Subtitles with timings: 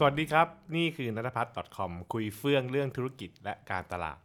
[0.00, 4.18] สวัสดีครับ นี่คือณัฐพัชญ์ .com คุยเฟื่องเรื่องธุรกิจและการตลาด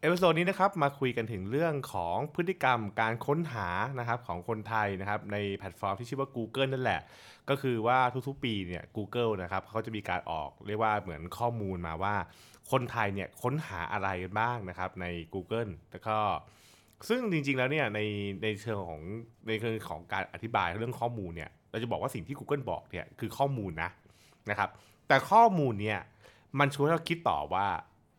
[0.00, 3.68] episode นี้นะครับมาคุยกันถึงเรื่องของพฤติกรรมการค้นหา
[3.98, 7.00] นะครับของคนไทยนะครับในแพลตฟอร์มที่ชื่อว่า Google นั่นแหละ
[7.48, 7.98] ก็คือว่า
[8.28, 12.14] ทุกๆปีเนี่ย Google นะครับเขาจะมีการออกเรียกว่าเหมือนข้อมูลมาว่า
[12.70, 16.16] คนไทยเนี่ยค้นหาอะไรกันบ้างนะครับใน Google แล้วก็
[17.08, 18.00] ซึ่งจริงๆแล้วเนี่ยใน
[18.42, 19.00] ในเชิงของ
[19.48, 23.90] ในเชิงของการอธิบายเรื่องข้อมูลเนี่ยเราจะบอกว่าสิ่งที่ Google บอกเนี่ยคือข้อมูลนะ
[24.50, 24.70] นะครับ
[25.10, 26.00] แต่ข้อมูลเนี่ย
[26.58, 27.66] มันชวนเราคิดต่อว่า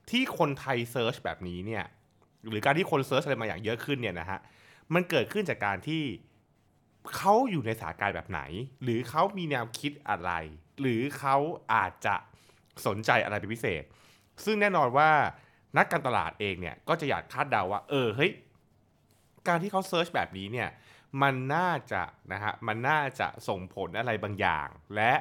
[0.09, 1.85] ที่คนไทย search แบบนี้เนี่ย
[2.49, 4.39] หรือการที่คน search อะไรมาอย่างเยอะขึ้นเนี่ยนะฮะ
[4.93, 6.03] มันเกิดขึ้นจากการที่
[7.15, 8.41] เขาอยู่ในสถานการณ์แบบไหน
[8.83, 10.31] หรือเขามีแนวคิดอะไร
[10.81, 11.37] หรือเขา
[11.73, 12.15] อาจจะ
[12.85, 13.83] สนใจอะไรเป็นพิเศษ
[14.45, 15.09] ซึ่งแน่นอนว่า
[15.77, 18.31] นักการตลาดเองเนี่ยก็จะอยากคาดเดาว่า เออเฮ้ย
[19.47, 20.69] การที่เขา search แบบนี้เนี่ย
[21.21, 22.01] มันน่าจะ
[22.33, 25.13] นะฮะมันน่าจะส่งผลอะไรบางอย่าง และ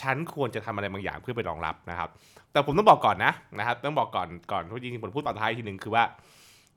[0.00, 2.08] ฉันควรจะทำอะไรบางอย่างเพื่อไปรองรับนะครับ
[2.52, 6.04] แต่ผมต้องบอกก่อนนะนะครับ ต้องบอกก่อนก่อนที่จริงๆผมพูดตอนท้ายทีหนึ่งคือว่า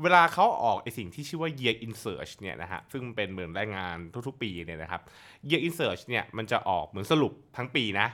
[0.03, 3.95] เวลาเขาออกไอสิ่งที่ชื่อว่า year in search เนี่ยนะฮะซึ่งเป็นเหมือนรายงาน
[4.27, 5.01] ทุกๆ ปีเนี่ยนะครับ
[5.49, 8.07] year in search เนี่ยมันจะออกเหมือนสรุปทั้งปีนะ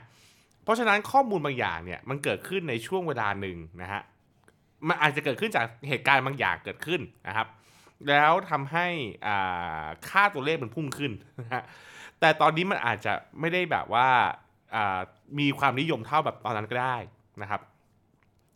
[0.63, 4.01] เพราะฉะนั้นข้อมูลบางอย่างเนี่ยมันเกิดขึ้นในช่วงเวลาหนึ่งนะฮะ
[4.87, 7.47] มันอาจจะเกิดขึ้นจากเหตุการณ์บางอย่างเกิดขึ้นนะครับ
[8.09, 8.87] แล้วทำให้
[9.27, 11.11] อ่าค่าตัวเลขมันพุ่งขึ้น
[11.41, 11.63] นะฮะ
[12.19, 14.07] แต่ตอนนี้มันอาจจะไม่ได้แบบว่า
[15.39, 16.97] มีความนิยมเท่าแบบตอนนั้นก็ได้
[17.41, 17.61] นะครับ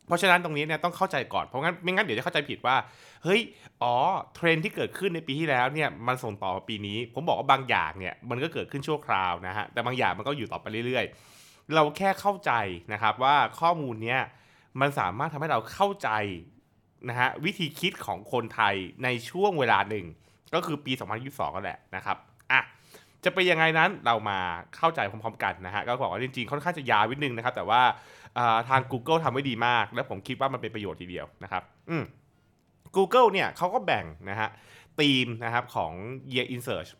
[0.06, 2.76] เพราะฉะนั้นตรงนี้เนี่ยต้องเข้าใจก่อน เพราะงั้นไม่งั้นเดี๋ยวจะเข้าใจผิดว่า
[3.24, 3.40] เฮ้ย
[3.82, 3.94] อ๋อ
[4.34, 12.52] เทรนที่เกิดขึ้นในปีที่แล้วเนี่ยมันส่งต่อปีนี้ ผมบอกว่าบางอย่างเนี่ยมันก็เกิดขึ้นชั่วคราวนะฮะ แต่บางอย่างมันก็อยู่ต่อไปเรื่อยๆ เราแค่เข้าใจ
[12.92, 14.20] นะครับว่าข้อมูลเนี้ย
[14.80, 16.10] มันสามารถทำให้เราเข้าใจ
[17.08, 20.06] นะฮะวิธีคิดของคนไทยในช่วงเวลาหนึ่ง
[20.54, 20.92] ก็คือปี
[21.24, 22.16] 2022ก็แหละนะครับ
[22.52, 22.60] อะ
[23.24, 24.38] จะเป็นยังไงนั้นเรามา
[24.76, 27.82] เข้าใจพร้อมๆกันนะฮะก็บอกว่าจริงๆค่อนข้างจะยาวนิดนึงนะครับ แต่ว่า
[28.68, 32.04] ทาง Google ทำไว้ดีมาก และผมคิดว่ามันเป็นประโยชน์ทีเดียวนะครับ อืม
[32.96, 34.50] Google เนี่ยเขาก็แบ่งนะฮะ
[35.00, 35.92] ธีมนะครับของ
[36.32, 36.90] Year in Search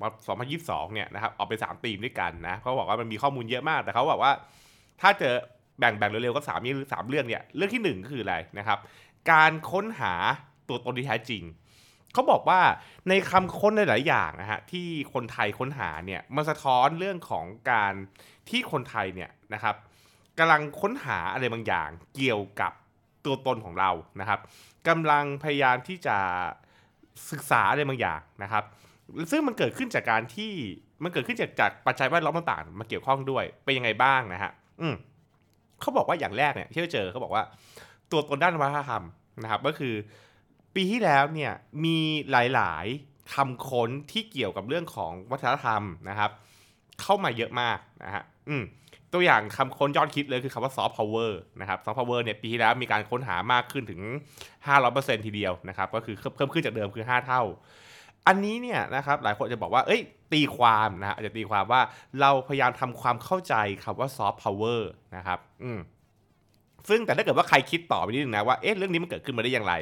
[0.43, 4.33] 2022 เนี่ยนะครับออกเป็น3ธีมด้วยกันนะเขาบอกว่ามันมีข้อมูลเยอะมากแต่เขาบอกว่า
[5.01, 5.35] ถ้าเจอ
[5.79, 8.79] แบ่งแบ่งเร็วๆก็3ามหรือสามเรื่องเนี่ยเรื่องที่1ก็คืออะไรนะครับ
[9.31, 10.15] การค้นหา
[10.69, 11.43] ตัวตนที่แท้จริง
[12.15, 12.61] เขาบอกว่า
[13.09, 17.95] ในคำค้นหลาย ๆ อย่างนะฮะที่คนไทยค้นหาเนี่ยมันสะท้อนเรื่องของการ
[18.49, 19.77] ที่คนไทยเนี่ยนะครับ
[20.39, 22.73] กำลังค้นหาอะไรบางอย่างเกี่ยวกับ
[23.25, 24.41] ตัวตนของเรานะครับ
[24.89, 26.17] กำลังพยายามที่จะ
[27.31, 28.65] ศึกษาอะไรบางอย่างนะครับ
[29.31, 30.53] ซึ่งมันเกิดขึ้นจากการที่
[31.03, 34.95] มันเกิดขึ้นจากจากปัจจัยแวดล้อมต่าง ๆ มาเกี่ยวข้องด้วยเป็นยังไงบ้างนะฮะอืม
[35.81, 37.43] เขาบอกว่าอย่างแรกเนี่ยที่เราเจอเขาบอกว่า
[38.13, 39.05] ตัวตนด้านวัฒนธรรม
[39.43, 39.95] นะครับ ก็คือ
[40.75, 41.53] ปีที่แล้วเนี่ย
[41.85, 41.99] มี
[42.31, 46.31] หลายๆคำค้นที่เกี่ยวกับเรื่องของวัฒนธรรมนะครับ
[47.01, 48.65] เข้ามาเยอะมากนะฮะอืม
[49.13, 54.01] ตัวอย่างคำค้นยอดฮิตเลยคือคำว่าซอฟต์พาวเวอร์นะครับซอฟต์พาวเวอร์เนี่ยปีที่แล้วมีการค้นหามากขึ้นถึง
[54.63, 57.43] 500%ทีเดียวนะครับก็คือเพิ่มขึ้นจากเดิมคือ 5 เท่า
[58.27, 60.01] อันนี้เนี่ยนะครับหลายคนจะบอกว่าเอ้ย
[60.33, 61.81] ตีความนะฮะอาจจะตีความว่า
[62.21, 63.55] เราพยายามทำความเข้าใจ
[63.85, 65.79] คำว่าซอฟต์พาวเวอร์นะครับอืม
[66.89, 69.75] ซึ่งแต่ถ้าเกิดว่าใครคิดต่อไปนิดนึงนะว่าเอ๊ะเรื่องนี้มันเกิดขึ้นมาได้อย่างไร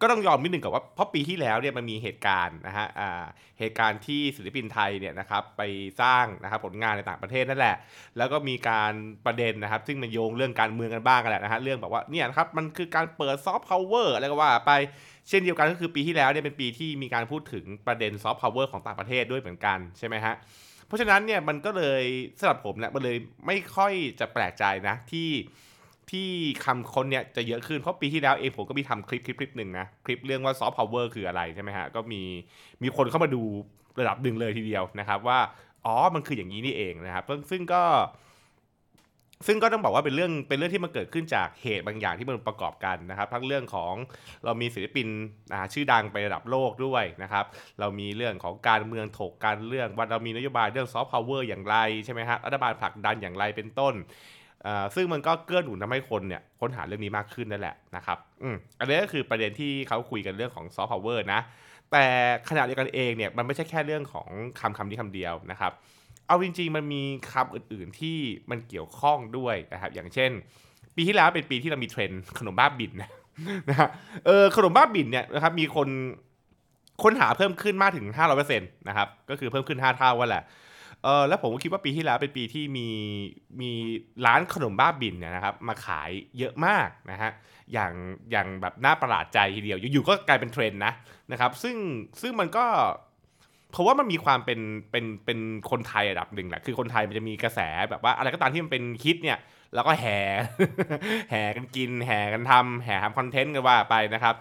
[0.00, 3.24] ก็ต้องย้อนนิดนึงครับว่าเพราะปีที่แล้วเนี่ยมันมีเหตุการณ์นะฮะอ่า
[3.58, 5.62] เหตุการณ์ที่ศิลปินไทยเนี่ยนะครับไป
[6.00, 7.76] สร้างนะครับผลงานในต่างประเทศนั่นแหละ
[8.18, 8.92] แล้วก็มีการ
[9.26, 14.72] ประเด็นนะครับ ซึ่งมันโยงเรื่องการเมืองกันบ้างกันแหละนะฮะเรื่องแบบว่าเนี่ยนะครับมันคือการเปิดซอฟต์พาวเวอร์อะไรก็ว่าไป
[15.28, 20.34] เช่นเดียวกันก็คือปีที่แล้วเนี่ยเป็นปีที่มีการพูดถึงประเด็นซอฟต์พาวเวอร์ของต่างประเทศด้วยเหมือนกันใช่ไหมฮะ
[20.86, 22.02] เพราะฉะนั้นเนี่ยมันก็เลย
[22.38, 23.16] สำหรับผมเนี่ยมันเลย
[23.46, 25.28] ไม่ค่อยจะแปลกใจนะที่
[26.12, 26.28] ที่
[26.64, 32.22] คำค้นเนี่ยจะเยอะขึ้น เพราะปีที่แล้วเองผมก็มีทำคลิปคลิปคลิปหนึ่งนะ คลิปเรื่องว่าซอฟต์พาวเวอร์คืออะไรใช่ไหมฮะ ก็มี
[32.82, 33.42] มีคนเข้ามาดู
[34.00, 35.38] ระดับหนึ่งเลยทีเดียวนะครับว่า
[35.86, 37.82] อ๋อ มันคืออย่างนี้นี่เองนะครับ ซึ่งก็
[39.46, 43.94] ซึ่งก็ต้องบอกว่าเป็นเรื่องเป็นเรื่องที่มันเกิดขึ้นจากเหตุบางอย่างที่มันประกอบกันนะครับ ทั้งเรื่องของ
[44.44, 45.08] เรามีศิลปิน
[45.72, 47.44] ชื่อดังไประดับโลกด้วยนะครับ
[47.80, 53.94] เรามีเรื่องของการเมืองถกการเรื่องว่าเรามีนโยบายเรื่องซอฟต์พาวเวอร์อย่างไรใช่ไหมฮะรัฐบาลผลักดันอย่างไรเป็นต้น
[54.94, 61.40] ซึ่งมันก็เกื้อหนุนทำให้คนเนี่ยค้นหาเรื่องนี้มากขึ้นนั่นแหละนะครับอืมอันนี้ก็คือประเด็นที่เขาคุยกันเรื่องของซอฟต์พาวเวอร์นะ
[61.92, 62.04] แต่
[62.48, 64.28] ขณะเดียวกันเองเนี่ยมันไม่ใช่แค่เรื่องของ
[64.60, 65.72] คำคำนี้คำเดียวนะครับ
[66.26, 67.02] เอาจริงๆมันมี
[67.32, 68.18] คำอื่นๆที่
[68.50, 70.30] มันเกี่ยวข้องด้วยนะครับ อย่างเช่น
[70.96, 72.92] ปีที่แล้วเป็นปีที่เรามีเทรนด์ขนมบ้าบิน
[73.68, 73.88] นะฮะ
[74.26, 75.88] เออขนมบ้าบินเนี่ยนะครับมีคน
[77.02, 78.06] ค้นหาเพิ่มขึ้นมากถึง
[78.38, 80.42] 500%นะครับ ก็คือเพิ่มขึ้น 5 เท่าว่าแหละ
[81.04, 82.88] เออแล้วผมก็คิดว่าปีที่แล้วเป็นปีที่มี
[83.60, 83.70] มี
[84.26, 87.30] ร้านขนมบ้าบินเนี่ยนะครับมาขายเยอะมากนะฮะ
[87.72, 87.92] อย่าง
[88.30, 90.92] อย่างแบบน่าประหลาดใจทีเดียวอยู่ๆก็กลายเป็นเทรนด์นะ
[91.32, 91.76] นะครับ ซึ่ง
[92.22, 92.66] ซึ่งมันก็
[93.72, 94.60] เพราะว่ามันมีความเป็น
[94.90, 95.38] เป็นเป็น
[95.70, 97.60] คนไทยระดับหนึ่งแหละคือคนไทยมันจะมีกระแส
[97.90, 99.38] แบบว่าอะไรก็ตามที่มันเป็นฮิตเนี่ย
[99.74, 100.18] แล้วก็แห่
[101.30, 104.34] แห่กันกิน แห่กันทำแห่ทำคอนเทนต์กันว่าไปนะครับ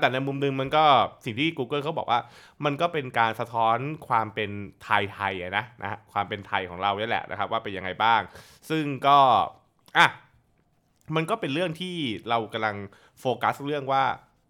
[0.00, 0.84] แต่ในมุมหนึงมันก็
[1.24, 2.20] สิ่งที่ Google เขาบอกว่า
[2.64, 4.50] มันก็เป็นการสะท้อนความเป็น
[4.84, 8.20] ไทยไทยนะนะความเป็นไทยของเราเนี่ยแหละนะครับ ว่าเป็นยังไงบ้าง
[8.70, 9.18] ซึ่งก็
[9.98, 10.08] อะ
[11.16, 11.96] มันก็เป็นเรื่องที่
[12.28, 12.76] เรากำลัง
[13.20, 14.02] โฟกัสเรื่องว่า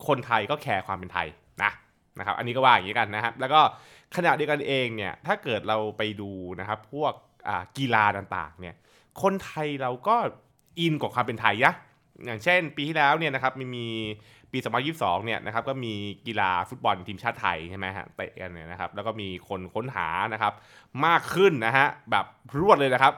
[0.09, 1.29] คนไทยก็แคร์ความเป็นไทย
[1.63, 1.71] นะ
[2.19, 3.61] นะครับ อันนี้ก็ว่าอย่างนี้กันนะครับ แล้วก็
[4.17, 6.31] ขณะเดียวกันเองเนี่ยถ้าเกิดเราไปดู
[6.61, 7.13] นะครับ พวก
[7.79, 8.75] กีฬาต่างๆเนี่ย
[9.23, 10.17] คนไทยเราก็
[10.81, 11.75] อินกับความเป็นไทยนะ
[12.27, 13.87] อย่างเช่น ปีที่แล้วเนี่ยนะครับมีมี
[14.53, 14.59] ปี
[14.93, 15.95] 2022 เนี่ยนะครับก็มี
[16.27, 20.53] กีฬาฟุตบอลทีมชาติไทยใช่ไหมฮะเตะกันเนี่ยนะครับแล้วก็มีคนค้นหานะครับ
[21.07, 22.27] มากขึ้นนะฮะแบบ
[22.59, 23.13] รวดเลยนะครับ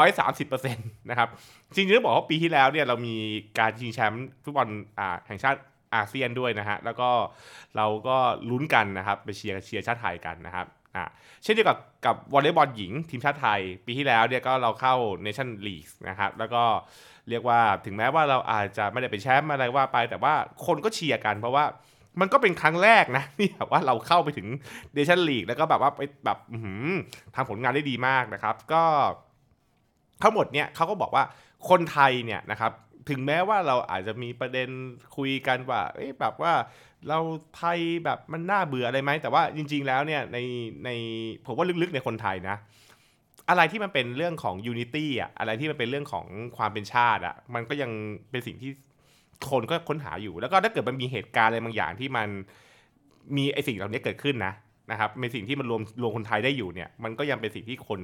[0.00, 1.28] 230%นะครับ
[1.74, 3.16] จริงๆต้องบอกว่าปีที่แล้วเนี่ยเรามี
[3.58, 4.68] การชิงแชมป์ฟุตบอล
[4.98, 5.60] อ่าแห่งชาติ
[5.94, 7.10] อาเซียนด้วยนะฮะแล้วก็
[7.76, 8.16] เราก็
[8.50, 10.66] ลุ้นกันนะครับไปเชียร์เชียร์ชาติไทยกันนะครับ
[10.96, 11.04] อ่า
[11.42, 16.62] เช่นเดียวกับกับวอลเลย์บอลหญิงทีมชาติไทย ปีที่แล้วเนี่ยก็เราเข้าเนชั่นลีกนะครับแล้วก็
[17.28, 20.34] เรียกว่าถึงแม้ว่าเราอาจจะไม่ได้เป็นแชมป์อะไรว่าไป แต่ว่า
[20.66, 21.64] คนก็เชียร์กันเพราะว่า
[22.20, 24.48] มันก็เป็นครั้งแรกนะที่แบบว่าเราเข้าไปถึง
[24.94, 26.38] เนชั่นลีกแล้วก็แบบว่าไปแบบ
[27.34, 28.82] ทำผลงานได้ดีมากนะครับ ก็
[30.22, 31.24] ทั้งหมดเนี่ยเขาก็บอกว่า
[31.68, 32.72] คนไทยเนี่ยนะครับ
[33.10, 34.68] ถึงแม้ว่าเราอาจจะมีประเด็น
[35.16, 35.82] คุยกันว่า
[36.20, 36.52] แบบว่า
[37.08, 37.18] เรา
[37.56, 40.38] ไทยแบบมันน่าเบื่ออะไรไหมแต่ว่าจริง ๆ แล้วเนี่ยใน
[40.84, 40.90] ใน
[41.46, 42.56] ผมว่าลึกๆในคนไทยนะ
[43.48, 46.26] อะไรที่มันเป็นเรื่องของ unity อะอะไรที่มันเป็นเรื่องของ
[46.56, 47.90] ความเป็นชาติอะมันก็ยัง
[48.30, 48.70] เป็นสิ่งที่
[49.50, 52.28] คนก็ค้นหาอยู่ แล้วก็ถ้าเกิดมันมีเหตุการณ์อะไรบางอย่างที่มัน
[53.36, 54.52] มีไอสิ่งเหล่านี้เกิดขึ้นนะ
[54.90, 58.00] นะครับเป็นสิ่งที่มันรวมรวมคนไทยได้อยู่เนี่ย มันก็ยังเป็นสิ่งที่คน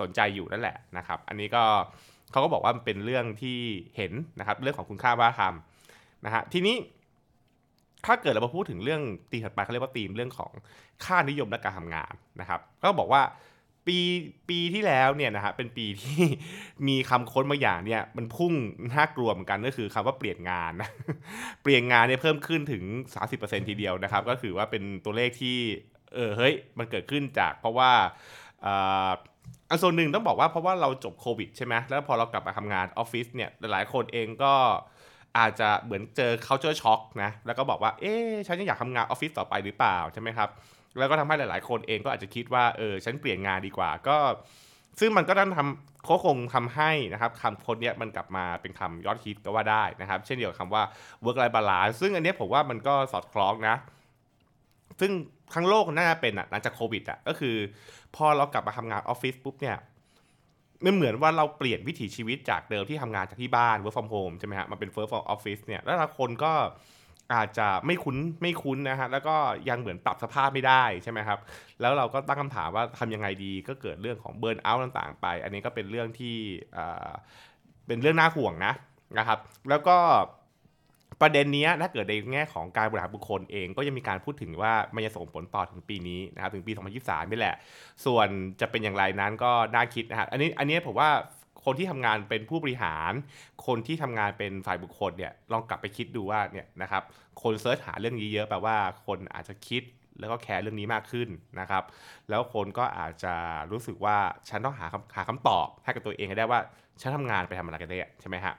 [0.00, 1.62] สนใจอยู่นั่นแหละนะครับ อันนี้ก็
[2.30, 3.58] เขาก็บอกว่ามันเป็นเรื่องที่
[3.96, 5.54] เห็นนะครับ เรื่องของคุณค่าวัฒนธรรม
[6.24, 6.76] นะฮะทีนี้
[8.06, 10.52] ถ้าเกิดเรามาพูดถึงเรื่องตีถัดไปเขาเรียกว่าตีมเรื่องของ
[11.04, 13.22] ค่านิยมและการทำงานนะครับก็บอกว่า
[13.86, 13.98] ปี
[14.48, 16.22] ปีที่แล้วเนี่ยนะฮะเป็นปีที่
[16.88, 18.52] มีคำค้นบางอย่างเนี่ยมันพุ่ง
[18.94, 20.90] น่ากลัวเหมือนกันก็คือคำว่าเปลี่ยนงานนะ
[21.62, 22.82] เปลี่ยนงานเนี่ยเพิ่มขึ้นถึง
[23.26, 25.56] 30%ทีเดียวนะครับ ก็คือว่าเป็นตัวเลขที่
[26.14, 27.90] เออเฮ้ยมันเกิดขึ้นจากเพราะว่า
[29.70, 34.54] อันส่วนหนึ่งต้องบอกว่าเพราะว่าเราจบโควิดใช่ไหมแล้วพอเรากลับมาทำงานออฟฟิศเนี่ยหลายคนเองก็
[35.38, 40.48] อาจจะเหมือนเจอ culture shock นะแล้วก็บอกว่าเอ๊ะฉันยังอยากทำงานออฟฟิศต่อไปหรือเปล่าใช่ไหมครับ
[40.98, 44.16] แล้วก็ทำให้หลาย ๆ คนเองก็อาจจะคิดว่าเออฉันเปลี่ยนงานดีกว่าก็
[45.00, 50.82] ซึ่งมันก็ต้องทำเขาคงทำให้นะครับคำคนนี้มันกลับมาเป็นคำยอดฮิตก็ว่าได้นะครับ เช่นเดียวกับคำว่า
[51.24, 53.76] work life balance ซึ่งอันนี้ผมว่ามันก็สอดคล้องนะ
[55.00, 55.12] ซึ่ง
[55.54, 57.56] ทั้งโลกน่าจะเป็นอะหลังจากโควิดอะก็คือ
[58.16, 59.76] พอเรากลับมาทำงานออฟฟิศปุ๊บเนี่ย
[60.84, 66.52] มันเหมือนว่าเราเปลี่ยนวิถีชีวิตจากเดิมที่ทำงานจากที่บ้าน work from home ใช่ไหมฮะมาเป็น work from office เนี่ยแล้วคนก็
[67.34, 69.36] อาจจะไม่คุ้นไม่คุ้นนะฮะแล้วก็
[69.68, 71.38] ยังเหมือนปรับสภาพไม่ได้ใช่ไหมครับ
[71.80, 76.36] แล้วเราก็ตั้งคำถามว่าทำยังไงดีก็เกิดเรื่องของเบิร์นเอาท์ต่างๆ ไป อันนี้ก็เป็นเรื่องที่
[77.86, 78.74] เป็นเรื่องน่าห่วงนะ
[79.18, 79.38] นะครับ
[79.70, 79.96] แล้วก็
[81.20, 87.56] ประเด็นนี้ถ้าเกิดในแง่ของการบริหารบุคคลเองก็ยังมีการพูดถึงว่ามันจะส่งผลต่อถึงปีนี้นะครับถึงปี 2023นี่แหละ
[88.04, 88.28] ส่วน
[88.60, 91.10] จะเป็นอย่างไรนั้นก็น่าคิดนะครับอันนี้อันนี้ผมว่า
[91.64, 93.12] คนที่ทำงานเป็นผู้บริหาร
[93.66, 97.02] คนที่ทำงานเป็นฝ่ายบุคคลเนี่ยลองกลับไปคิดดูว่าเนี่ยนะครับ
[97.42, 98.76] คนเซิร์ชหาเรื่องนี้เยอะแปลว่า
[99.06, 99.82] คนอาจจะคิด
[100.20, 101.28] แล้วก็แคร์เรื่องนี้มากขึ้น
[101.60, 101.84] นะครับ
[102.28, 103.34] แล้วคนก็อาจจะ
[103.72, 104.16] รู้สึกว่า
[104.48, 106.60] ฉันต้องหาคำหาคำตอบให้กับตัวเองให้ได้ว่า
[107.00, 108.54] ฉันทำงานไปทำอะไรกันเนี่ยใช่ไหมฮะ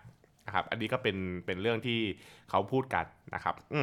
[0.49, 1.99] นะครับ อันนี้ก็เป็นเป็นเรื่องที่
[2.49, 3.79] เขาพูดกันนะครับ อื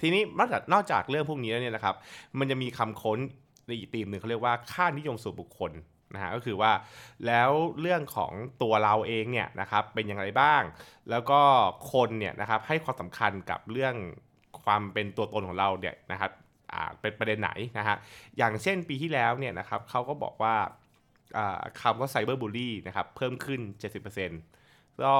[0.00, 1.96] ทีนี้นอกจากนอกจากเรื่องพวกนี้แล้วเนี่ยนะครับ
[2.38, 3.18] มันจะมีคำค้น
[3.66, 5.72] ในอีกตีมหนึ่งเขาเรียกว่าค่านิยมส่วนบุคคล
[6.14, 6.72] นะฮะก็คือว่า
[7.26, 8.32] แล้วเรื่องของ
[8.62, 10.62] ตัวเราเองเนี่ยนะครับเป็นอย่างไรบ้าง
[11.10, 11.40] แล้วก็
[11.92, 13.94] คนเนี่ยนะครับให้ความสำคัญกับเรื่อง
[14.64, 16.32] ความเป็นตัวตนของเราเนี่ยนะครับ
[17.00, 17.96] เป็นประเด็นไหนนะฮะ
[18.38, 20.54] อย่างเช่นปีที่แล้วเนี่ยนะครับเขาก็บอกว่า
[21.80, 23.60] คำว่าไซเบอร์บูลลี่นะครับเพิ่มขึ้น
[24.12, 24.57] 70%
[25.04, 25.14] ก็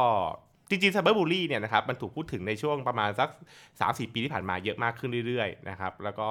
[0.69, 3.29] จริงๆไซเบอร์บูลลี่เนี่ยนะครับมันถูกพูดถึงในช่วงประมาณสัก
[3.71, 6.29] 3-4 ปีที่ผ่านมาเยอะมากขึ้นเรื่อยๆนะครับแล้วก็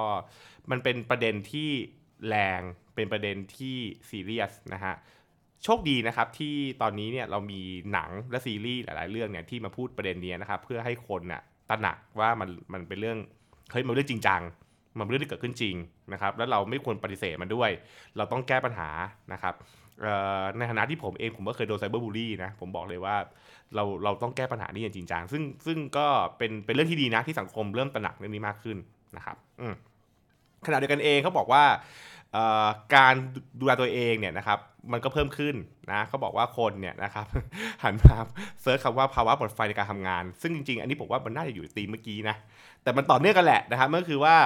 [0.70, 1.70] มันเป็นประเด็นที่
[2.28, 2.60] แรง
[2.94, 3.76] เป็นประเด็นที่
[4.10, 4.94] ซีเรียสนะฮะ
[5.64, 7.60] โชคดีนะครับที่ตอนนี้เนี่ยเรามี
[7.92, 13.18] หนังและซีรีส์หลายๆเรื่องเนี่ยที่มาพูดประเด็นนี้นะครับเพื่อให้คนน่ะตระหนักว่ามันมันเป็นเรื่อง
[13.70, 14.42] เฮ้ยมันเรื่องจริงจัง
[14.96, 15.74] มันเป็นเรื่องที่เกิดขึ้นจริง
[16.12, 17.70] นะครับแล้วเราไม่ควรปฏิเสธมันด้วย
[18.16, 18.88] เราต้องแก้ปัญหา
[19.32, 19.54] นะครับ
[20.56, 23.16] ในฐานะที่ผมเองผมก็เคยโดนไซเบอร์บูลลี่นะผมบอกเลยว่า
[23.74, 26.06] เราเราต้องแก้ปัญหานี้อย่างจริงจังซึ่งซึ่งก็
[26.38, 28.76] เป็นเป็นเรื่องที่ดีนะที่สังคมเริ่มตระหนักเรื่องนี้มากขึ้น
[29.16, 29.36] นะครับ
[30.66, 31.64] ขณะเดียวกันเองเขาบอกว่า
[32.94, 33.14] การ
[33.60, 34.58] ดูแลตัวเองเนี่ยนะครับ
[34.92, 35.54] มันก็เพิ่มขึ้น
[35.90, 37.26] นะเขาบอกว่าคนเนี่ยนะครับ
[37.82, 38.16] หันมา
[38.62, 42.36] เซิร์ชคำว่าภาวะหมดไฟในการทำงาน ซึ่งจริงๆ อันนี้ผมว่ามันน่าจะอยู่ตีเมื่อกี้นะ
[42.82, 44.36] แต่มันต่อเนื่องกันแหละนะครับเมื่อคือว่า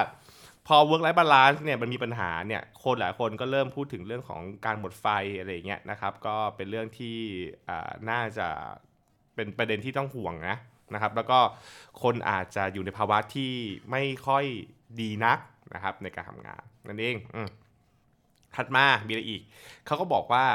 [0.67, 5.05] พอ work life balance เนี่ยมันมีปัญหาเนี่ยคนหลายคนก็เริ่มพูดถึงเรื่องของการหมดไฟ
[5.39, 7.17] อะไรเงี้ยนะครับก็เป็นเรื่องที่
[8.09, 8.47] น่าจะ
[9.35, 10.57] เป็นประเด็นที่ต้องห่วงนะ
[10.93, 11.39] นะครับแล้วก็
[12.03, 13.51] คนอาจจะอยู่ในภาวะที่
[13.91, 14.45] ไม่ค่อย
[14.99, 15.39] ดีนัก
[15.73, 17.37] นะครับในการทำงานนั่นเองอ
[18.55, 19.41] ถัดมามีอะไรอีก
[19.85, 20.45] เขาก็บอกว่า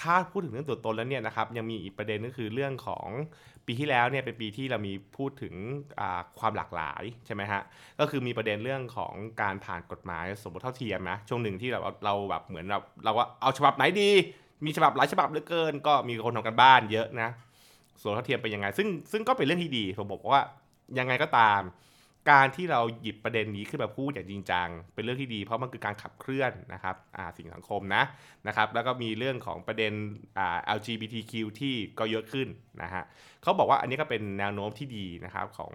[0.00, 3.08] ถ้าพูดถึงเรื่องตัวตนแล้วเนี่ยนะครับยังมีอีกประเด็นก็คือเรื่องของ
[3.68, 5.54] ปีที่แล้วเนี่ยเป็นปีที่เรามีพูดถึง
[6.38, 7.62] ความหลากหลายใช่ไหมฮะ
[8.00, 14.10] ก็คือมีประเด็นเรื่องของการผ่านกฎหมายสมรสเท่าเทียมนะช่วงหนึ่งที่เราเราแบบเหมือนเราเราว่าเอาฉบับไหนดี
[14.64, 17.30] มีฉบับหลายฉบับเหลือเกิน ก็มีคนทำกันบ้านเยอะนะ
[18.00, 20.42] สมรสเท่าเทียมเป็นยังไง ซึ่งซึ่งก็เป็นเรื่องที่ดีผมบอกว่า
[20.98, 21.60] ยังไงก็ตาม
[22.30, 26.96] การที่เราหยิบประเด็นนี้ขึ้นมาพูดอย่างจริงจัง เป็นเรื่องที่ดี เพราะมันคือการขับเคลื่อนนะครับ
[27.36, 28.02] สิ่งสังคมนะ
[28.46, 29.92] นะครับแล้วก็มีเรื่องของประเด็น
[30.76, 32.48] LGBTQ ที่ก็เยอะขึ้น
[32.82, 33.04] นะฮะ
[33.42, 35.72] เขาบอกว่าอันนี้ก็เป็นแนวโน้มที่ดีนะครับของ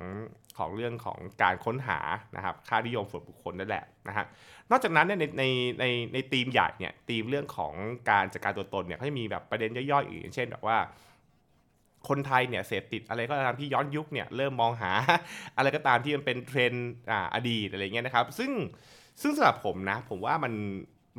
[0.57, 1.99] ของเรื่องของการค้นหา
[2.35, 4.25] นะครับค่านิยมส่วนบุคคลนั่นแหละนะฮะ
[4.71, 5.43] นอกจากนั้นเนี่ยในใน
[5.79, 7.73] ในในธีมใหญ่เนี่ยธีมเรื่องของ
[8.09, 10.77] การจัดการตัวตนเนี่ยเขาจะมีแบบประเด็นย่อยๆอื่นเช่นแบบว่า
[12.09, 14.91] คนไทยเนี่ยเสพติดอะไรก็ตามที่ย้อนยุคเนี่ยเริ่มมองหา
[15.57, 18.51] อะไรก็ตามที่มันเป็นเทรนด์อ่าอดีตอะไรเงี้ยนะครับ ซึ่ง
[19.21, 20.53] ซึ่งสำหรับผมนะ ผมว่ามัน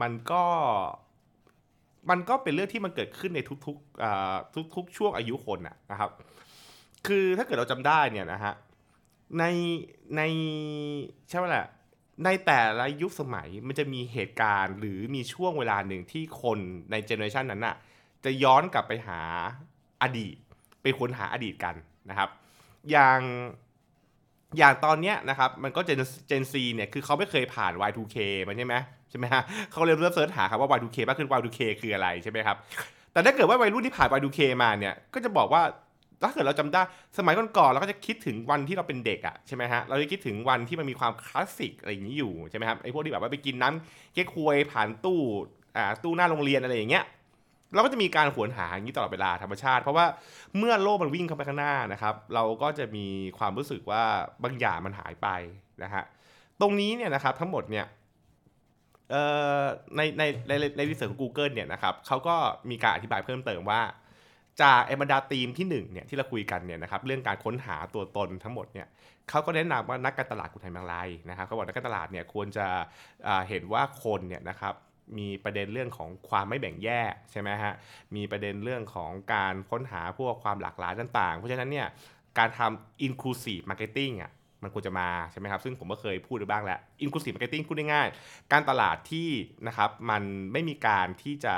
[0.03, 0.43] มันก็
[2.11, 4.35] มันก็เป็นเรื่องที่มันเกิดขึ้นในทุกๆอ่า
[4.75, 5.59] ทุกๆ ช่วงอายุคน
[5.91, 6.11] นะครับ
[7.07, 8.55] คือถ้าเกิดเราจำได้เนี่ยนะฮะ
[9.39, 9.45] ใน
[10.17, 10.23] ใน
[11.29, 11.67] ใช่ไหมล่ะ
[12.25, 16.59] ในแต่ละยุคสมัยมันจะมีเหตุการณ์หรือมีช่วงเวลาหนึ่งที่คน
[16.91, 17.77] ในเจเนอเรชันนั้นน่ะ
[18.25, 19.21] จะย้อนกลับไปหา
[20.03, 20.37] อดีต
[20.85, 21.75] ไปค้นหาอดีตกัน
[22.11, 22.29] นะครับ
[22.91, 23.21] อย่าง
[24.59, 28.17] อย่างตอนเนี้ยนะครับมันก็เจนเจนซีเนี่ยคือเขาไม่เคยผ่าน Y2K
[28.49, 28.75] มันใช่ไหม
[29.11, 32.57] ใช่ไหมฮะเขาเลยเริ่มเสิร์ชหาครับว่า Y2K มากขึ้น Y2K คืออะไรใช่ไหมครับ
[33.13, 35.63] แต่ถ้าเกิดว่าวัยรุ่นที่ผ่าน Y2K มาเนี่ยก็จะบอกว่า
[36.23, 36.83] ถ้าเกิดเราจำได้
[37.19, 45.21] สมัยก่อนๆเราก็จะคิดถึงวันที่เราเป็นเด็กอะใช่ไหมฮะเราจะคิดถึงวันที่มันมีความคลาสสิกอะไรอย่างนี้อยู่ใช่ไหมครับไอ้พวกที่แบบว่าไปกินน้ำเก๊กฮวยผ่านตู้
[45.77, 47.05] อ่าตู้หน้าโรงเรียนอะไรอย่างเงี้ย
[47.75, 50.07] เราก็จะมีการหวนหาอย่างนี้ตลอดเวลาธรรมชาติ เพราะว่า
[50.59, 53.07] เมื่อโลกมันวิ่งเข้าไปข้างหน้านะครับ เราก็จะมี
[53.39, 54.03] ความรู้สึกว่า
[54.45, 55.29] บางอย่างมันหายไป
[55.83, 56.05] นะฮะ
[56.61, 57.87] ตรงนี้เนี่ยนะครับทั้งหมดเนี่ย
[59.11, 59.23] เอ่
[59.61, 59.63] อ
[59.97, 62.37] ในในในในรีเสิร์ชของ Google เนี่ยนะครับเขาก็
[62.71, 63.83] มีการอธิบายเพิ่มเติมว่า
[64.63, 68.87] จากไอบรรดาทีมที่1เนี่ยที่เราคุยกันเนี่ยนะครับเรื่องการค้นหาตัวตนทั้งหมดเนี่ย
[69.31, 72.67] เขาก็แนะนำว่านักการตลาดคุณไทยบางรายนะครับเขาบอกนักการตลาดเนี่ยควรจะ
[73.49, 74.75] เห็นว่าคนเนี่ยนะครับ
[75.19, 77.75] มีประเด็นเรื่องของความไม่แบ่งแยกใช่ไหมฮะ
[78.17, 81.87] มีประเด็นเรื่องของการค้นหาพวกความหลากหลายต่างๆ เพราะฉะนั้นเนี่ย
[82.39, 84.33] การทำ inclusive marketing อะ
[84.63, 89.29] มันควรจะมาใช่ไหมครับ ซึ่งผมก็เคยพูดไปบ้างแล้ว inclusive marketing พูดง่ายๆการตลาดที่
[89.67, 91.55] นะครับมันไม่มีการที่จะ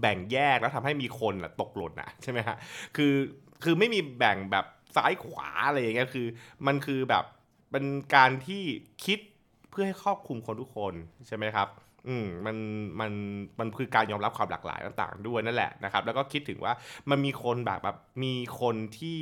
[0.00, 2.56] แบ่งแยกแล้วทำให้มีคนอะตกหล่นอะใช่ไหมฮะ
[2.96, 3.14] คือ
[3.64, 4.66] คือไม่มีแบ่งแบบ
[4.96, 6.26] ซ้ายขวาอะไรอย่างเงี้ยคือ
[6.66, 7.24] มันคือแบบ
[7.70, 8.62] เป็นการที่
[9.04, 9.18] คิด
[9.70, 10.94] เพื่อให้ครอบคลุมคนทุกคน
[11.26, 11.68] ใช่ไหมครับ
[12.08, 12.56] อืมมัน
[13.00, 13.12] มัน
[13.60, 16.72] มันคือการยอมรับความหลากหลายต่างๆ ด้วยนั่นแหละนะครับ แล้วก็คิดถึงว่า
[17.10, 19.20] มันมีคนแบบแบบมีคนที่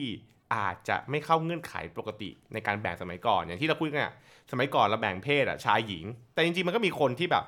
[0.54, 4.14] อาจจะไม่เข้าเงื่อนไขปกติในการแบ่งสมัยก่อน อย่างที่เราพูดกันอะ
[4.52, 7.44] สมัยก่อนเราแบ่งเพศอะชายหญิง แต่จริงๆมันก็มีคนที่แบบ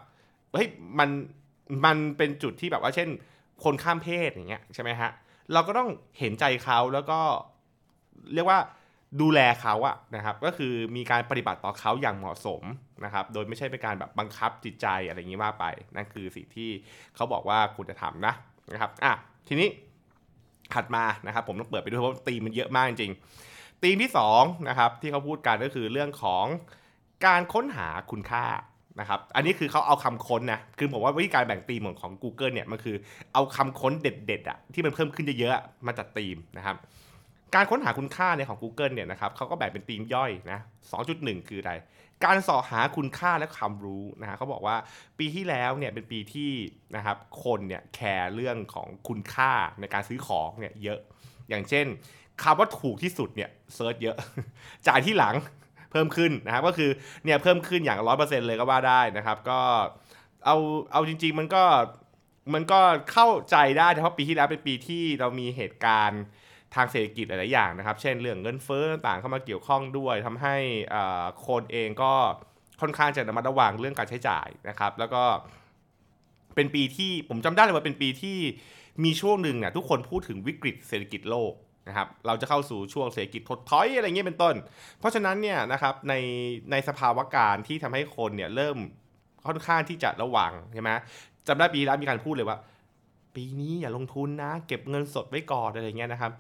[0.53, 0.67] เฮ้ย
[0.99, 1.11] มัน
[1.85, 3.09] มันเป็นจุดที่แบบว่าเช่น
[3.65, 5.11] คนข้ามเพศอย่างเงี้ยใช่ไหมฮะ
[5.53, 7.21] เราก็ต้องเห็นใจเขาแล้วก็
[8.35, 8.59] เรียกว่า
[9.21, 12.62] ดูแลเขาอะนะครับก็คือมีการปฏิบัติต่อเขาอย่างเหมาะสม
[13.04, 15.64] นะครับโดยไม่ใช่เป็นการแบบบังคับจิตใจอะไรอย่างนี้ว่าไป
[15.97, 16.71] นั่นคือสิ่งที่
[17.16, 18.35] เขาบอกว่าคุณจะทำนะ
[18.73, 19.12] นะครับอะ
[19.49, 19.69] ทีนี้
[20.75, 23.12] ถัดมานะครับผมต้องเปิดไปด้วยเพราะตีมมันเยอะมากจริง
[23.83, 26.45] ตีมที่สองนะครับที่เขาพูดกันก็คือเรื่องของ
[27.26, 28.45] การค้นหาคุณค่า
[29.00, 32.97] นะครับอันนี้คือเขาเอาคำค้นนะคือผมว่าวิธีการแบ่งธีมของของ Google เนี่ยมันคือ
[33.33, 36.76] เอาคำค้นเด็ดๆอะที่มันเพิ่มขึ้นเยอะๆมาจัดธีมนะครับ
[37.54, 40.59] การค้นหาคุณค่าในของ Google เนี่ยนะครับเขาก็แบ่งเป็นธีมย่อยนะ
[41.02, 41.73] 2.1 คืออะไร
[42.25, 44.76] การสอหาคุณค่าและความรู้นะฮะเขาบอกว่า
[45.18, 46.52] ปีที่แล้วเนี่ยเป็นปีที่
[46.97, 50.99] นะครับคนเนี่ยแคร์เรื่องของคุณค่าในการซื้อของเนี่ยเยอะ
[51.49, 51.87] อย่างเช่น
[52.42, 54.16] คำว่าถูกที่สุดเนี่ยเซิร์ชเยอะ
[54.88, 55.35] จ่ายที่หลัง
[55.90, 56.90] เพิ่มขึ้นนะครับก็คือ
[57.25, 59.61] เนี่ยเพิ่มขึ้นอย่างร้อยเปอร์เซ็นต์เลยก็ว่าได้นะครับ ก็
[60.47, 60.56] เอา
[60.92, 61.64] เอาจริง ๆ มันก็
[62.54, 62.80] มันก็
[63.12, 66.23] เข้าใจได้เพราะปีที่แล้วเป็นปีที่เรามีเหตุการณ์
[66.75, 70.57] ทางเศรษฐกิจหลาย ๆ อย่างนะครับ เช่นเรื่องเงินเฟ้อต่าง ๆ เข้ามาเกี่ยวข้องด้วยทำให้
[71.47, 72.12] คนเองก็
[72.81, 75.23] ค่อนข้างจะระมัดระวังเรื่องการใช้จ่ายนะครับ แล้วก็
[76.55, 78.38] เป็นปีที่ผมจำได้เลยว่าเป็นปีที่
[79.05, 81.52] มีช่วงหนึ่งเนี่ยทุกคนพูดถึงวิกฤตเศรษฐกิจโลก
[81.88, 84.55] นะครับ เราจะเข้าสู่ช่วงเศรษฐกิจถดถอยอะไรเงี้ยเป็นต้น
[84.99, 86.14] เพราะฉะนั้นเนี่ยนะครับใน
[86.71, 88.76] ในสภาวะการที่ทำให้คนเนี่ยเริ่ม
[89.47, 90.91] ค่อนข้างที่จะระวังใช่ไหม
[91.49, 92.59] จำได้ปีแล้วมีการพูดเลยว่า
[93.35, 96.33] ปีนี้อย่าลงทุนนะ เก็บเงินสดไว้ก่อนอะไรเงี้ยนะครับ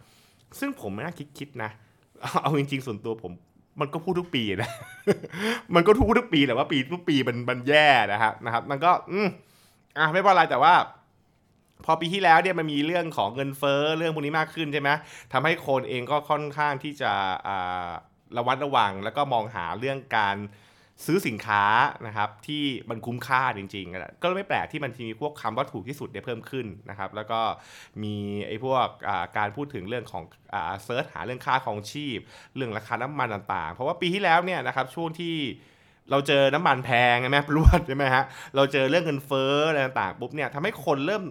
[0.60, 1.70] ซึ่งผมน่าคิดๆนะ
[2.42, 3.32] เอาจริงๆ ส่วนตัวผม
[3.80, 4.70] มันก็พูดทุกปีนะ
[5.74, 9.28] มันก็ทุกทุกปีแต่ว่าปีทุกปีมันมันแย่นะครับนะครับ มันก็อืม
[9.98, 10.74] อะไม่เป็นไรแต่ว่า
[11.84, 14.90] พอปีที่แล้วเนี่ยมันมีเรื่องของเงินเฟ้อเรื่องพวกนี้มากขึ้นใช่ไหม
[15.32, 17.12] ทำให้คนเองก็ค่อนข้างที่จะ
[17.46, 17.90] อ่า
[18.36, 20.36] ระวัดระวัง แล้วก็มองหาเรื่องการ
[21.06, 21.64] ซื้อสินค้า
[22.06, 27.40] นะครับที่มันคุ้มค่าจริงๆ ก็ไม่แปลกที่มันมีพวกคำว่าถูกที่สุดเนี่ยเพิ่มขึ้นนะครับ แล้วก็
[28.02, 28.86] มีไอ้พวก
[29.38, 32.18] การพูดถึงเรื่องของเซิร์ชหาเรื่องค่าของชีพ
[32.56, 35.36] เรื่องราคาน้ำมันต่างๆ เพราะว่าปีที่แล้วเนี่ยนะครับช่วงที่
[36.10, 38.24] เราเจอน้ำมันแพงใช่ไหมรวดใช่ไหมฮะ
[38.56, 41.22] เราเจอเรื่องเงินเฟ้ออะไรต่างๆปุ๊บเนี่ยทำให้คนเริ่ม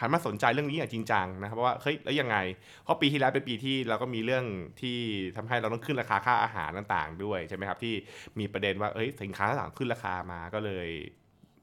[0.00, 2.36] หันมาสนใจเรื่องนี้อย่างจริงจังนะครับว่าเฮ้ยแล้วยังไง
[2.82, 4.44] เพราะปีที่แล้วเป็นปีที่เราก็มีเรื่อง
[4.80, 4.98] ที่
[5.36, 7.94] ทำให้เราต้องขึ้นราคาค่าอาหารต่างๆ ด้วยใช่ไหมครับที่
[8.38, 10.88] มีประเด็นว่าเอ้ยสินค้าต่างขึ้นราคามาก็เลย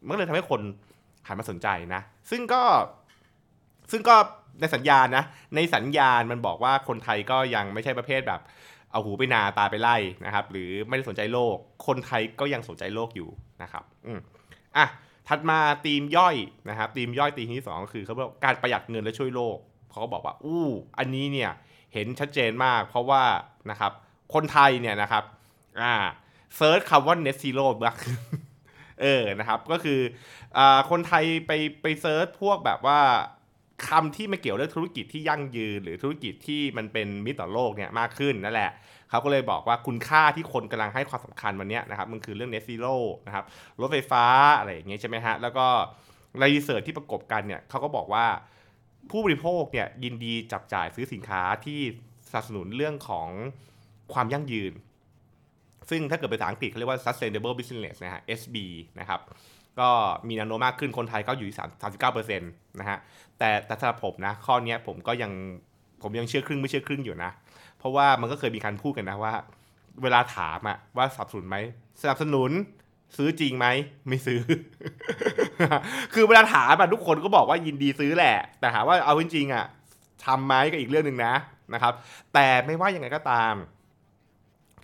[0.08, 0.62] มันเลยทำให้คน
[1.28, 2.64] หันมาสนใจนะ ซึ่งก็
[3.92, 4.16] ซึ่งก็
[4.62, 5.24] ในสัญญาณนะ
[5.56, 8.42] ในสัญญาณมันบอกว่าคนไทยก็ยังไม่ใช่ประเภทแบบ
[8.92, 13.30] เอาหูไปนาตาไปไล่นะครับ หรือไม่ได้สนใจโลก คนไทยก็ยังสนใจโลกอยู่
[13.64, 14.20] นะครับ อืม
[14.78, 14.86] อะ
[15.28, 16.36] ถัดมาธีมย่อย
[16.70, 19.58] นะครับธีมย่อยธีมที่2ก็คือเขาบอกการประหยัดเงินและช่วยโลก
[19.92, 21.52] เขาก็บอกว่าอู้อันนี้เนี่ย
[21.94, 23.24] เห็นชัดเจนมาก เพราะว่า
[23.72, 23.92] นะครับ
[24.34, 25.24] คนไทยเนี่ยนะครับ
[25.82, 25.94] อ่า
[26.58, 27.98] search คำว่า net zero บ้าง
[29.02, 30.00] เออนะครับก็คือ
[30.58, 31.52] อ่าคนไทยไป
[31.82, 33.00] ไป search พวกแบบว่า
[33.88, 38.72] คำที่มาเกี่ยวเรื่องธุรกิจที่ยั่งยืน หรือธุรกิจที่มันเป็นมิตรต่อโลกเนี่ยมากขึ้นนั่นแหละ
[39.14, 42.96] เขาก็เลยบอกว่าคุณค่าที่คนกำลังให้ความสำคัญวันนี้นะครับมันคือเรื่อง net zero
[43.28, 43.46] นะครับ
[43.82, 44.26] รถไฟฟ้า
[44.58, 45.66] อะไรอย่างเงี้ยใช่ไหมฮะแล้วก็
[46.42, 48.26] รีเสิร์ชที่ประกบกันเนี่ยเขาก็บอกว่า
[49.12, 51.80] ผู้บริโภคเนี่ยยินดีจับจ่ายซื้อสินค้าที่
[52.30, 53.30] สนับสนุนเรื่องของ
[54.14, 54.74] ความยั่งยืน
[55.90, 58.58] ซึ่งถ้าเกิดเป็นภาษาอังกฤษเขาเรียกว่า sustainable business นะฮะ SB
[59.00, 59.22] นะครับ
[59.80, 59.90] ก็
[60.28, 62.98] มีแนวโน้มมากขึ้นคนไทยก็อยู่ที่สามสิบเก้าเปอร์เซ็นต์นะฮะ
[63.38, 65.32] แต่แต่สำหรับผมนะข้อนี้ผมก็ยัง
[66.04, 67.32] ผมยังเชื่อครึ่งไม่เชื่อครึ่งอยู่นะ
[67.84, 69.34] เพราะว่ามันก็เคยมีการพูดกันนะว่า
[70.04, 71.58] เวลาถามอะว่าสนับสนุนไหม
[72.02, 72.52] สนับสนุน
[73.18, 73.68] ซื้อจริงไหม
[74.08, 74.40] ไม่ซื้อ
[76.14, 79.66] คือเวลาถามอะทุกคนก็บอกว่ายินดีซื้อแหละ แต่ถามว่าเอาจริงๆอะ
[80.26, 81.36] ทำไหมก็อีกเรื่องหนึ่งนะ
[81.74, 81.94] นะครับ
[82.34, 83.54] แต่ไม่ว่ายังไงก็ตาม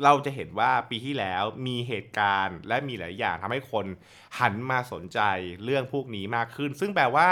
[0.04, 3.86] เราจะเห็นว่าปีที่แล้วมีเหตุการณ์ และมีหลายอย่างทำให้คน
[4.40, 5.20] หันมาสนใจ
[5.64, 7.30] เรื่องพวกนี้มากขึ้น ซึ่งแปลว่า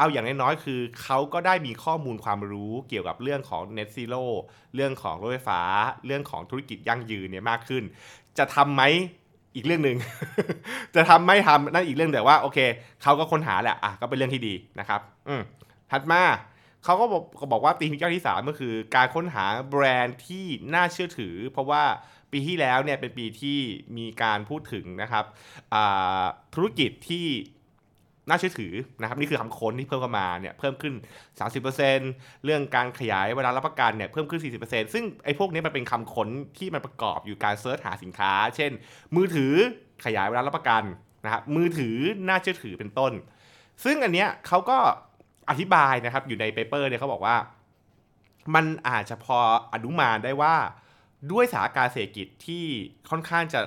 [0.00, 4.24] เอาอย่างน้อยๆคือเขาก็ได้มีข้อมูลความรู้เกี่ยวกับเรื่องของ Net Zero
[4.74, 5.60] เรื่องของรถไฟฟ้า
[6.06, 7.82] เรื่องของธุรกิจยั่งยืนเนี่ยมากขึ้น
[8.38, 8.82] จะทำไหม
[9.54, 9.98] อีกเรื่องหนึ่ง
[10.94, 12.58] จะทำไม่ทำนั่นอีกเรื่องแต่ว่าโอเค
[13.02, 15.42] เขาก็ค้นหาแหละอะก็เป็นเรื่องที่ดีนะครับ อืม
[15.90, 16.22] ถัดมา
[16.84, 21.82] เขาก็บอกบอกว่าปีที่ที่สามก็คือการค้นหาแบรนด์ที่น่าเชื่อถือ เพราะว่า
[22.32, 23.58] ปีที่แล้วเนี่ยเป็นปีที่
[23.98, 25.24] มีการพูดถึงนะครับ
[26.54, 27.26] ธุรกิจที่
[28.28, 30.94] น่าเชื่อถือนะครับนี่คือคำค้นที่เพิ่มเข้ามาเนี่ยเพิ่มขึ้น
[31.68, 36.28] 30%เรื่องการขยายเวลารับประกันเนี่ยเพิ่มขึ้น 40%ซึ่งไอ้พวกนี้มันเป็นคำค้น
[36.58, 38.70] ที่มันประกอบอยู่การ search หาสินค้า เช่น
[39.16, 39.54] มือถือ
[40.04, 40.82] ขยายเวลารับประกัน
[41.24, 41.96] นะครับมือถือ
[42.28, 43.12] น่าเชื่อถือเป็นต้น
[43.84, 44.78] ซึ่งอันเนี้ยเขาก็
[45.50, 47.36] อธิบายนะครับอยู่ใน paper เนี่ยเขาบอกว่า
[48.54, 49.38] มันอาจจะพอ
[49.74, 50.54] อนุมานได้ว่า
[51.32, 52.64] ด้วยสถานการณ์เศรษฐกิจที่
[53.10, 53.60] ค่อนข้างจะ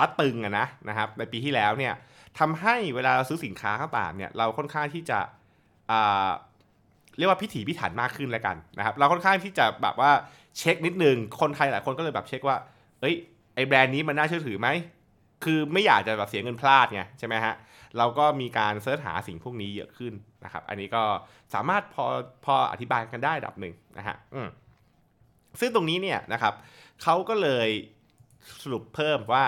[0.00, 1.94] รัดตึงอะนะนะครับในปีที่แล้วเนี่ย
[2.38, 5.18] ทำให้เวลาเราซื้อสินค้าต่างเนี่ยเราค่อนข้างที่จะ
[7.18, 10.10] เรียกว่าพิถีพิถันมากขึ้นแล้วกันนะครับ เราค่อนข้างที่จะแบบว่า
[10.58, 12.56] เช็คนิดนึงคนไทยหลายคนก็เลยแบบเช็คว่า
[13.00, 13.14] เอ้ย
[13.54, 14.68] ไอแบรนด์นี้มันน่าเชื่อถือไหม
[15.44, 17.54] คือไม่อยากจะแบบเสียเงินพลาดไงใช่ไหมฮะ
[17.98, 20.12] เราก็มีการเสิร์ชหาสิ่งพวกนี้เยอะขึ้น
[20.44, 21.02] นะครับ อันนี้ก็
[21.54, 22.04] สามารถพอ
[22.44, 24.16] พออธิบายกันได้ดับหนึ่งนะฮะ
[25.60, 26.54] ซึ่งตรงนี้เนี่ยนะครับ
[27.02, 27.68] เขาก็เลย
[28.62, 29.44] สรุปเพิ่มว่า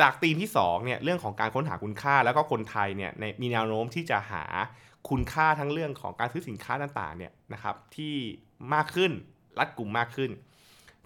[0.00, 4.44] จากธีมที่2เนี่ยเรื่องของการค้นหาคุณค่าแล้วก็คนไทยเนี่ยในมีแนวโน้มที่จะหา
[5.10, 8.14] คุณค่าทั้งเรื่องของการซื้อสินค้าต่างๆเนี่ยนะครับที่
[8.74, 9.12] มากขึ้น
[9.58, 10.30] รัดกลุ่มมากขึ้น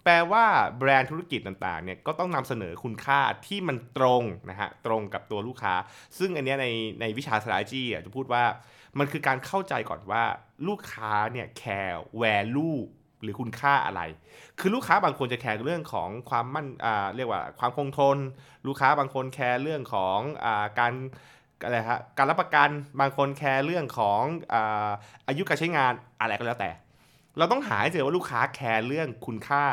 [0.03, 0.45] แปลว่า
[0.77, 5.73] แบรนด์ธุรกิจต่างๆเนี่ยก็ต้องนำเสนอคุณค่าที่มันตรงนะฮะตรงกับตัวลูกค้า
[6.17, 6.67] ซึ่งอันนี้ใน
[7.01, 8.43] ในวิชา strategy อะจะพูดว่า
[8.99, 10.23] มันคือการเข้าใจก่อนว่า
[10.67, 12.79] ลูกค้าเนี่ยแคร์ value
[13.23, 14.01] หรือคุณค่าอะไร
[14.59, 18.17] คือลูกค้าบางคนจะแคร์เรื่องของความมั่นอ่าเรียกว่าความคงทน
[18.67, 20.93] ลูกค้าบางคนแคร์เรื่องของอ่าการ
[21.63, 24.21] อะไรฮะการรับประกันบางคนแคร์เรื่องของ
[24.53, 24.89] อา
[25.27, 26.71] อายุการใช้งานอะไรก็แล้วแต่
[27.37, 29.63] เราต้องหาให้เจอว่าลูกค้าแคร์เรื่องคุณค่า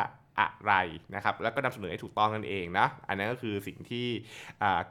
[0.40, 0.74] อะไร
[1.14, 4.06] นะครับแล้วก็นำเสนอให้ถูกต้องนั่นเองนะอันนั้นก็คือสิ่งที่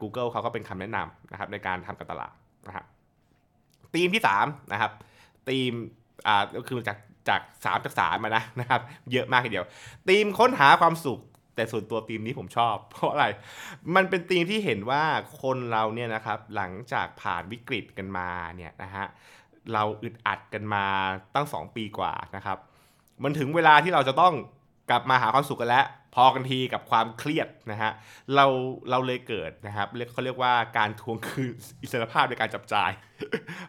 [0.01, 2.33] Google เขาก็เป็นคำแนะนำนะครับในการทำการตลาด
[2.67, 2.85] นะครับ
[3.93, 4.91] ธีมที่3นะครับ
[5.47, 5.73] ธีม
[6.27, 6.97] อ่าก็คือจาก
[7.29, 8.81] จากสามจากสามมานะนะครับ
[9.12, 9.65] เยอะมากทีเดียว
[10.07, 11.19] ธีมค้นหาความสุข
[11.55, 13.25] แต่ส่วนตัวธีมนี้ผมชอบ เพราะอะไร
[13.95, 15.03] มันเป็นธีมที่เห็นว่า
[15.41, 19.05] คนเราเนี่ยนะครับหลังจากผ่านวิกฤตกันมาเนี่ยนะฮะ
[19.73, 20.86] เราอึดอัดกันมา
[21.36, 22.57] ตั้ง 2 ปีกว่านะครับ
[23.23, 24.33] มันถึงเวลาที่เราจะต้อง
[24.89, 27.91] กลับมาหาความสุขกันแล้ว พอกันทีกับความเครียดนะฮะ
[28.36, 28.45] เรา
[28.89, 32.91] เราเลยเกิดนะครับเขาเรียกว่าการทวงคืนอิสรภาพในการจับจ่าย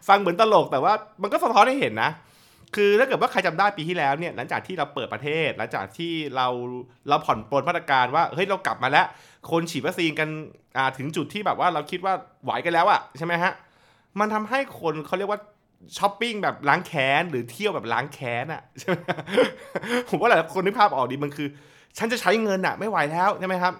[0.07, 2.11] ฟังเหมือนตลกแต่ว่ามันก็สะท้อนให้เห็นนะ
[2.75, 6.47] คือถ้าเกิดว่าใครจำได้ปีที่แล้วเนี่ยหลังจากที่เราเปิดประเทศ หลังจากที่เรา
[7.09, 9.05] เราผ่อนปลนมาตรการว่าเฮ้ยเรากลับมาแล้ว
[9.51, 10.29] คนฉีดวัคซีนกัน
[10.77, 13.53] อ่าถึงจุดที่แบบว่าเราคิดว่าไหวกันแล้วอะใช่ไหมฮะ
[14.19, 15.39] มันทำให้คนเขาเรียกว่า
[15.97, 18.97] ช้อปปิ้งแบบล้างแค้นหรือเที่ยวแบบล้างแค้นอะใช่ไหม
[20.09, 21.47] ผมว่าหลายคนนึกภาพออกดีมันคือ
[21.97, 23.73] ฉันจะใช้เงินอะไม่ไหวแล้วใช่ไหมครับ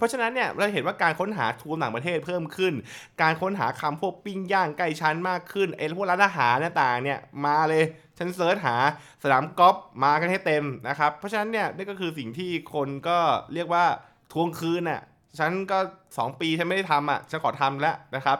[0.00, 2.74] เพราะฉะนั้นเนี่ยเราเห็นว่าการค้นหาทัวร์ต่างประเทศเพิ่มขึ้น
[3.22, 7.84] การค้นหาคำพวกปิ้งย่างใกล้ชั้นมากขึ้นไอ้พวกร้านอาหารต่างเนี่ยมาเลย
[8.18, 8.76] ฉันเซิร์ชหา
[9.22, 13.18] สนามกอล์ฟมากันให้เต็มนะครับเพราะฉะนั้นเนี่ยนี่ก็คือสิ่งที่คนก็
[13.54, 13.84] เรียกว่า
[14.32, 15.00] ทวงคืนอะ
[15.38, 18.38] ฉันก็ 2 ปีฉันไม่ได้ทำอะฉันขอทำแล้วนะครับ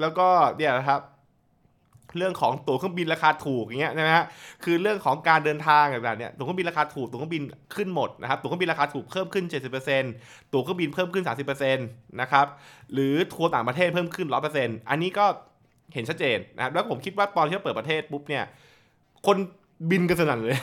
[0.00, 1.00] แล้วก็เนี่ยนะครับ
[2.18, 4.24] เรื่องของตั๋วเครื่องบินราคาถูกอย่างเงี้ยนะฮะ
[4.64, 7.42] คือเรื่องของการเดินทางแบบเนี้ยตั๋วเครื่องบินราคาถูกตั๋วเครื่องบิน
[7.74, 9.44] ขึ้นหมดนะครับ ตั๋วเครื่องบินราคาถูกเพิ่มขึ้น
[9.98, 12.46] 70%ตั๋วเครื่องบินเพิ่มขึ้น 30%นะครับ
[12.92, 14.26] หรือทัวร์ต่างประเทศเพิ่มขึ้น
[14.58, 15.26] 100%อันนี้ก็
[15.94, 18.44] เห็นชัดเจนนะครับ แล้วผมคิดว่าตอนที่เราเปิดประเทศปุ๊บเนี่ย
[19.26, 19.36] คน
[19.90, 20.58] บินกันสนั่นเลย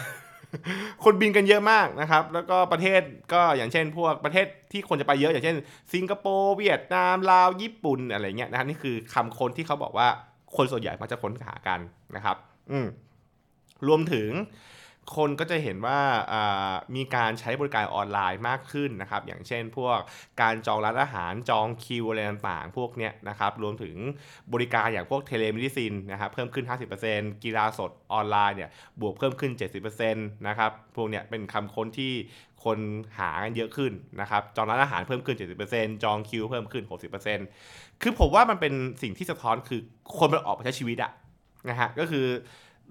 [1.04, 3.02] คนบินกันเยอะมากนะครับ แล้วก็ประเทศ
[3.34, 5.56] ก็อย่างเช่น พวกประเทศที่คนจะไปเยอะอย่างเช่น
[5.94, 10.08] สิงคโปร์ เวียดนาม ลาว ญี่ปุ่นอะไรเงี้ยนะนี่คือคำคนที่เขาบอกว่า
[10.56, 11.80] คนส่วนใหญ่มักจะค้นหากัน
[12.16, 12.38] นะครับ
[12.72, 12.88] อืม
[13.88, 14.30] รวมถึง
[15.18, 16.00] คนก็จะเห็นว่า
[16.34, 19.98] อ่ามีการใช้บริการออนไลน์มากขึ้นนะครับ อย่างเช่นพวก
[20.42, 23.96] การจองร้านอาหารจองคิวอะไรต่างๆ พวกเนี้ยนะครับ รวมถึง
[24.54, 26.66] บริการอย่างพวกเทเลมิดิซินนะครับ เพิ่มขึ้น
[27.04, 28.70] 50%กีฬาสดออนไลน์เนี่ย
[29.02, 29.52] บวกเพิ่มขึ้น
[29.90, 32.14] 70%นะครับ พวกเนี้ยเป็นคำค้นที่
[32.66, 32.80] คน
[33.18, 35.38] หากันเยอะขึ้นนะครับ จองร้านอาหารเพิ่มขึ้น
[35.70, 36.84] 70%จองคิวเพิ่มขึ้น
[37.16, 39.82] 60% คือผมว่ามันเป็นสิ่งที่สะท้อนคือ
[40.18, 41.12] คนมันออกไปใช้ชีวิตอะ
[41.70, 42.26] นะฮะก็คือ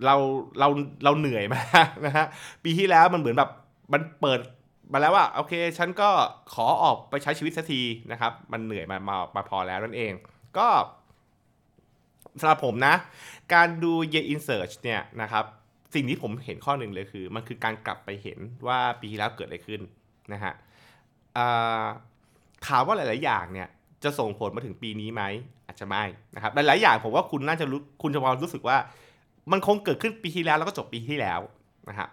[0.05, 0.15] เรา
[0.59, 0.69] เรา
[1.05, 1.61] เราเหนื่อยมา
[2.07, 2.27] นะฮะ
[2.65, 3.51] ปีที่แล้วมันเหมือนแบบ
[3.93, 4.41] มันเปิด
[4.93, 6.09] มาแล้วว่าโอเค ฉันก็
[6.55, 7.81] ขอออกไปใช้ชีวิตสักที
[8.13, 10.13] นะครับ มันเหนื่อยมามามาพอแล้วนั่นเอง
[10.59, 10.69] ก็
[12.41, 12.95] สำหรับผมนะ
[13.55, 15.45] การดู Year in Search เนี่ยนะครับ
[15.95, 19.81] สิ่งที่ผมเห็นข้อหนึ่งเลยคือ มันคือการกลับไปเห็นว่าปีที่แล้วเกิดอะไรขึ้น
[20.33, 20.53] นะฮะ
[22.67, 23.69] ถามว่าหลาย ๆ อย่างเนี่ย
[24.05, 25.23] จะส่งผลมาถึงปีนี้ไหม
[25.67, 26.05] อาจจะไม่
[26.35, 28.77] นะครับหลายๆอย่างผมว่าคุณน่าจะรู้คุณจะพอรู้สึกว่า
[29.53, 31.41] มันคงเกิดขึ้นปีที่แล้วแล้วก็จบปีที่แล้ว
[31.89, 32.09] นะครับ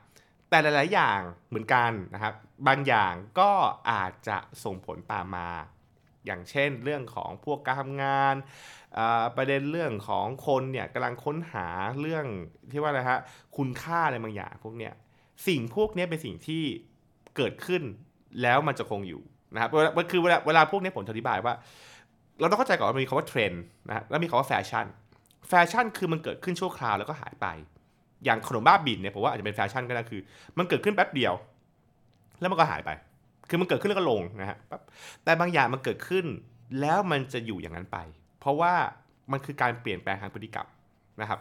[0.50, 1.20] แต่หลาย ๆ อย่าง
[1.50, 2.34] เหมือนกันนะครับ
[2.68, 3.52] บางอย่างก็
[3.92, 5.50] อาจจะส่งผลตามมา
[6.26, 8.36] อย่างเช่นเรื่องของพวกการทำงาน
[9.36, 11.68] ประเด็นเรื่องของคนเนี่ยกำลังค้นหา
[12.02, 12.26] เรื่อง
[12.72, 13.20] ที่ว่าอะไรฮะ
[13.58, 14.94] คุณค่าอะไรบางอย่างพวกเนี้ย
[15.48, 16.64] สิ่งพวกนี้เป็นสิ่งที่
[17.36, 17.84] เกิดขึ้น
[18.42, 19.22] แล้วมันจะคงอยู่
[19.54, 21.54] นะครับเวลาคือเวลาเวลาพวกนี้ผมอธิบายว่า
[22.40, 24.86] เราต้องเข้าใจก่อนว่ามีคำว่าเทรนด์นะแล้วมีคำว่าแฟชั่น
[25.50, 27.48] แฟชั่นคือมันเกิดขึ้นชั่วคราวแล้วก็หายไป
[28.26, 30.22] อย่างขนมบ้าบิ่นเนี่ยผมว่าอาจจะเป็นแฟชั่นก็ได้คือ
[30.58, 31.34] มันเกิดขึ้นแป๊บเดียว
[32.40, 32.90] แล้วมันก็หายไป
[33.50, 34.82] คือมันเกิดขึ้นแล้วก็ลงนะฮะปั๊บ
[35.24, 36.26] แต่บางอย่างมันเกิดขึ้น
[36.82, 37.98] แล้วมันจะอยู่อย่างนั้นไป
[38.40, 38.74] เพราะว่า
[39.32, 40.68] มันคือการเปลี่ยนแปลงทางพฤติกรรม
[41.22, 41.40] นะครับ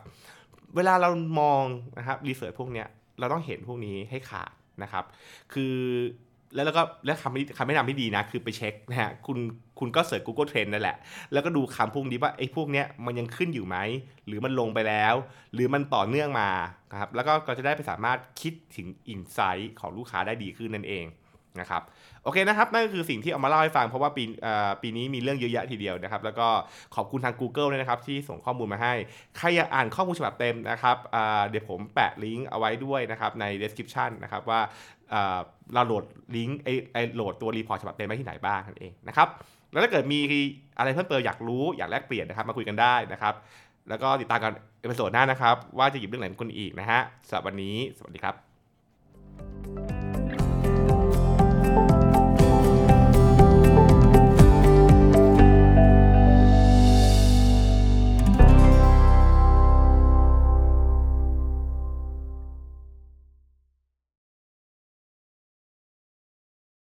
[0.77, 1.63] เวลาเรามอง
[1.99, 2.87] นะครับรีเสิร์ชพวกเนี้ย
[3.19, 5.05] เราต้องเห็นพวกนี้ให้ขาดนะครับ
[5.53, 5.75] คือ
[6.55, 9.39] แล้วแล้วก็แล้วคำนี้คำแนะนำที่ดีนะ คือไปเช็คนะฮะคุณ
[9.79, 10.97] คุณก็เสิร์ช Google Trend นั่นแหละ
[11.33, 13.77] แล้วก็ดูคำพวกนี้ว่าไอ้พวกเนี้ยมันยังขึ้นอยู่ไหม
[14.27, 15.15] หรือมันลงไปแล้ว
[15.55, 16.51] หรือมันต่อเนื่องมา
[17.01, 21.05] ครับแล้วก็ก็จะได้ไปสามารถคิดถึงอินไซต์ของลูกค้าได้ดีขึ้นนั่นเอง
[21.61, 21.83] นะครับ
[22.25, 24.25] โอเคนะครับนั่นก็คือสิ่งที่เอามาเล่าให้ฟังเพราะว่าปี
[24.83, 26.49] ปีนี้มีเรื่องเยอะแยะทีเดียวนะครับ แล้วก็
[26.95, 28.95] ขอบคุณทาง Google ด้วยนะครับ ที่ส่งข้อมูลมาให้
[29.37, 30.97] ใครอยากอ่านข้อมูลฉบับเต็มนะครับ
[31.49, 34.61] เดี๋ยวผมแปะลิงก์เอาไว้ด้วยนะครับใน description นะครับว่า
[35.13, 35.39] อ่า
[35.73, 36.05] เราโหลด
[36.37, 39.29] ลิงก์ไอไอโหลดตัว report ฉบับเต็มไว้ที่ไหนบ้างนั่นเองนะครับ
[39.71, 40.21] แล้วถ้าเกิดมี
[40.79, 43.35] อะไรเพิ่มเติมอยากรู้อยากแลกเปลี่ยนนะครับมาคุยกันได้นะครับ
[43.89, 48.52] แล้วก็ติดตามกัน episode หน้านะครับว่าจะหยิบเรื่องไหนมาคุยอีกนะฮะสำหรับวันนี้สวัสดีครับ